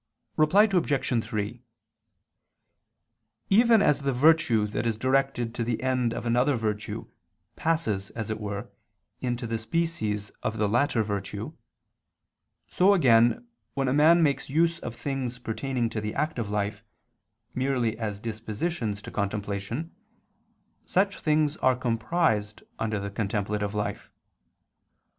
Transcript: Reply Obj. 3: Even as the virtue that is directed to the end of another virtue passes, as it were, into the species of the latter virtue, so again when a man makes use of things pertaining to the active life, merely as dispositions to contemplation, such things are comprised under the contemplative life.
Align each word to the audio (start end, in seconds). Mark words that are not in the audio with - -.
Reply 0.35 0.63
Obj. 0.63 1.23
3: 1.23 1.61
Even 3.51 3.83
as 3.83 4.01
the 4.01 4.11
virtue 4.11 4.65
that 4.65 4.87
is 4.87 4.97
directed 4.97 5.53
to 5.53 5.63
the 5.63 5.79
end 5.83 6.11
of 6.11 6.25
another 6.25 6.55
virtue 6.55 7.05
passes, 7.55 8.09
as 8.09 8.31
it 8.31 8.39
were, 8.39 8.71
into 9.19 9.45
the 9.45 9.59
species 9.59 10.31
of 10.41 10.57
the 10.57 10.67
latter 10.67 11.03
virtue, 11.03 11.53
so 12.67 12.95
again 12.95 13.47
when 13.75 13.87
a 13.87 13.93
man 13.93 14.23
makes 14.23 14.49
use 14.49 14.79
of 14.79 14.95
things 14.95 15.37
pertaining 15.37 15.87
to 15.91 16.01
the 16.01 16.15
active 16.15 16.49
life, 16.49 16.83
merely 17.53 17.95
as 17.99 18.17
dispositions 18.17 19.03
to 19.03 19.11
contemplation, 19.11 19.93
such 20.83 21.19
things 21.19 21.57
are 21.57 21.75
comprised 21.75 22.63
under 22.79 22.99
the 22.99 23.11
contemplative 23.11 23.75
life. 23.75 24.09